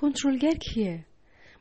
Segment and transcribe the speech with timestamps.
[0.00, 1.04] کنترلگر کیه؟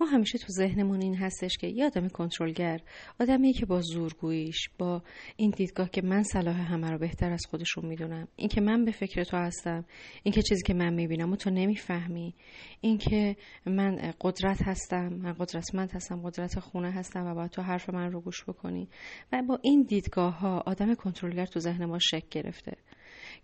[0.00, 2.80] ما همیشه تو ذهنمون این هستش که یه آدم کنترلگر
[3.20, 5.02] آدمی که با زورگوییش با
[5.36, 8.28] این دیدگاه که من صلاح همه رو بهتر از خودشون می‌دونم.
[8.36, 9.84] این که من به فکر تو هستم
[10.22, 12.34] این که چیزی که من می‌بینم و تو نمی‌فهمی.
[12.80, 13.36] این که
[13.66, 18.20] من قدرت هستم من قدرتمند هستم قدرت خونه هستم و باید تو حرف من رو
[18.20, 18.88] گوش بکنی.
[19.32, 22.76] و با این دیدگاه ها آدم کنترلگر تو ذهن ما شک گرفته.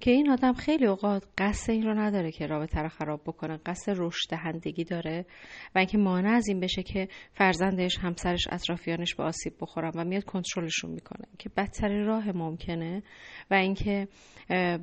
[0.00, 3.94] که این آدم خیلی اوقات قصد این رو نداره که رابطه رو خراب بکنه قصد
[3.96, 5.26] رشد دهندگی داره
[5.74, 10.24] و اینکه مانع از این بشه که فرزندش همسرش اطرافیانش به آسیب بخورن و میاد
[10.24, 13.02] کنترلشون می‌کنه که بدترین راه ممکنه
[13.50, 14.08] و اینکه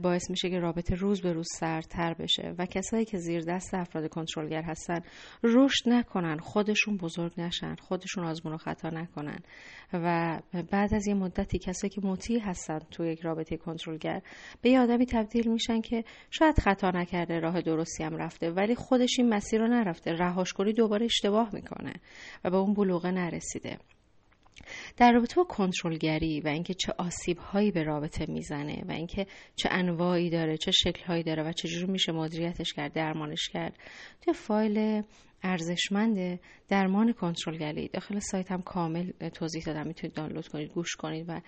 [0.01, 4.09] باعث میشه که رابطه روز به روز سردتر بشه و کسایی که زیر دست افراد
[4.09, 4.99] کنترلگر هستن
[5.43, 9.39] رشد نکنن خودشون بزرگ نشن خودشون آزمون و خطا نکنن
[9.93, 10.39] و
[10.71, 14.21] بعد از یه مدتی کسایی که مطیع هستن تو یک رابطه کنترلگر
[14.61, 19.09] به یه آدمی تبدیل میشن که شاید خطا نکرده راه درستی هم رفته ولی خودش
[19.19, 20.11] این مسیر رو نرفته.
[20.11, 21.93] رهاش کنی دوباره اشتباه می‌کنه
[22.43, 23.77] و به اون بلوغه نرسیده.
[24.97, 29.69] در رابطه با کنترلگری و اینکه چه آسیب هایی به رابطه می‌زنه و اینکه چه
[29.71, 33.77] انواعی داره چه شکل هایی داره و چجوری میشه مدیریتش کرد درمانش کرد
[34.21, 35.03] توی فایل
[35.43, 39.87] ارزشمند درمان کنترلگری داخل سایت هم کامل توضیح دادم.
[39.87, 41.41] می‌تونید دانلود کنید گوش کنید و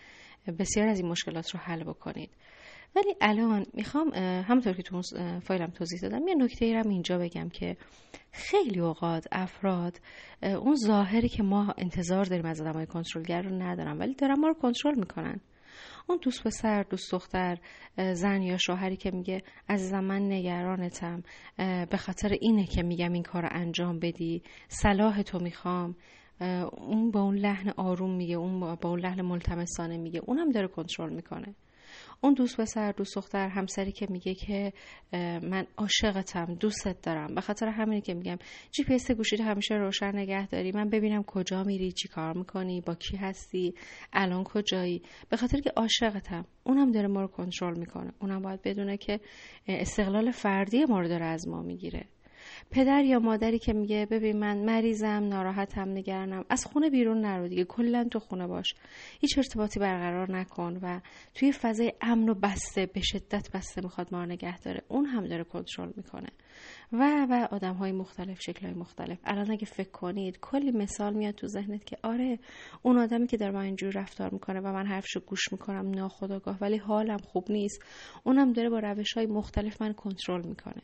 [0.59, 2.29] بسیار از این مشکلات رو حل بکنید.
[2.95, 5.01] ولی الان می‌خوام همونطور که تو
[5.41, 7.77] فایلم توضیح دادم یه نکته ای هم اینجا بگم که
[8.31, 9.99] خیلی اوقات افراد
[10.43, 14.53] اون ظاهری که ما انتظار داریم از آدمای کنترلگر رو ندارن ولی دارن ما رو
[14.53, 15.39] کنترل می‌کنن.
[16.09, 17.57] اون دوست پسر دوست دختر
[18.13, 21.23] زن یا شوهری که میگه عزیزم من نگرانتم
[21.89, 25.95] به خاطر اینه که میگم این کار رو انجام بدی صلاح تو می‌خوام.
[26.71, 31.13] اون با اون لحن آروم میگه اون با اون لحن ملتمسانه میگه اونم داره کنترل
[31.13, 31.55] می‌کنه.
[32.21, 34.73] اون دوست پسر دوست دختر همسری که میگه که
[35.43, 37.35] من عاشقتم دوستت دارم.
[37.35, 38.37] به خاطر همینی که میگم
[38.71, 40.71] جی پی اس گوشیت همیشه روشن نگه داری.
[40.71, 43.73] من ببینم کجا میری چی کار می‌کنی با کی هستی
[44.13, 45.01] الان کجایی.
[45.29, 46.45] به خاطر که عاشقتم.
[46.63, 48.13] اونم داره ما رو کنترل می‌کنه.
[48.19, 49.19] اونم باید بدونه که
[49.67, 52.05] استقلال فردی ما رو داره از ما می‌گیره.
[52.71, 57.63] پدر یا مادری که میگه ببین من مریضم ناراحتم نگرانم از خونه بیرون نرو دیگه
[57.63, 58.73] کلا تو خونه باش.
[59.19, 60.99] هیچ ارتباطی برقرار نکن و
[61.33, 64.81] توی فضای امن و بسته به شدت بسته می‌خواد ما رو نگه داره.
[64.87, 66.29] اون هم داره کنترل می‌کنه.
[66.91, 69.19] و و آدم های مختلف شکل های مختلف.
[69.25, 72.39] الان اگه فکر کنید کلی مثال میاد تو ذهنت که آره
[72.81, 76.77] اون آدمی که در من اینجور رفتار می‌کنه و من حرفشو گوش می‌کنم ناخداگاه ولی
[76.77, 77.83] حالم خوب نیست.
[78.23, 80.81] اونم داره با روش های مختلف من کنترل می‌کنه.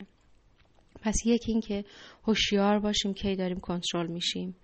[1.03, 1.83] پس یکی این که
[2.23, 4.55] هوشیار باشیم کی داریم کنترل میشیم.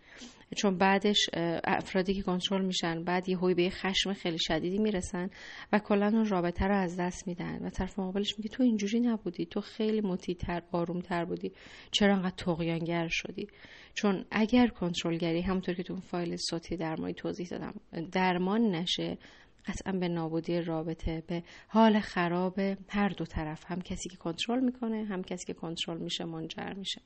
[0.57, 1.29] چون بعدش
[1.63, 5.29] افرادی که کنترل میشن بعد یه به خشم خیلی شدیدی می‌رسن
[5.73, 9.45] و کلا اون رابطه رو از دست میدن و طرف مقابلش میگه تو اینجوری نبودی
[9.45, 11.51] تو خیلی مطیعتر آرومتر بودی.
[11.91, 13.47] چرا انقدر تقیانگر شدی؟
[13.94, 17.73] چون اگر کنترلگری همونطور که تو فایل صوتی درمانی توضیح دادم
[18.11, 19.17] درمان نشه
[19.65, 22.59] قطعا به نابودی رابطه به حال خراب
[22.89, 27.01] هر دو طرف هم کسی که کنترل می‌کنه هم کسی که کنترل میشه منجر میشه.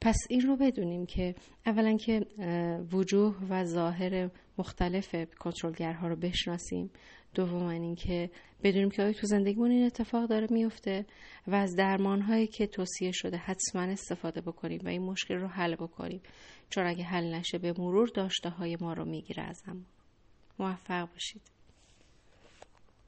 [0.00, 1.34] پس این رو بدونیم که
[1.66, 2.20] اولا که
[2.92, 6.90] وجوه و ظاهر مختلف کنترلگرها رو بشناسیم.
[7.34, 8.30] دوما اینکه
[8.62, 11.06] بدونیم که آیا تو زندگیمون این اتفاق داره میفته
[11.46, 15.74] و از درمان هایی که توصیه شده حتما استفاده بکنیم و این مشکل رو حل
[15.74, 16.20] بکنیم.
[16.70, 19.84] چون اگه حل نشه به مرور داشته های ما رو می‌گیره ازمون
[20.58, 21.57] موفق باشید.